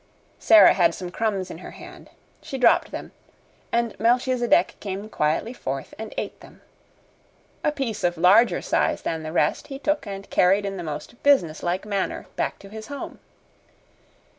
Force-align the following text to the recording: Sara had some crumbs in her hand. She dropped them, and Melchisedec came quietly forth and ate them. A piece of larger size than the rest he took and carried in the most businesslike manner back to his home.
Sara 0.39 0.73
had 0.73 0.95
some 0.95 1.11
crumbs 1.11 1.51
in 1.51 1.59
her 1.59 1.69
hand. 1.77 2.09
She 2.41 2.57
dropped 2.57 2.89
them, 2.89 3.11
and 3.71 3.95
Melchisedec 3.99 4.79
came 4.79 5.07
quietly 5.09 5.53
forth 5.53 5.93
and 5.99 6.11
ate 6.17 6.39
them. 6.39 6.59
A 7.63 7.71
piece 7.71 8.03
of 8.03 8.17
larger 8.17 8.63
size 8.63 9.03
than 9.03 9.21
the 9.21 9.31
rest 9.31 9.67
he 9.67 9.77
took 9.77 10.07
and 10.07 10.27
carried 10.31 10.65
in 10.65 10.77
the 10.77 10.81
most 10.81 11.21
businesslike 11.21 11.85
manner 11.85 12.25
back 12.35 12.57
to 12.57 12.69
his 12.69 12.87
home. 12.87 13.19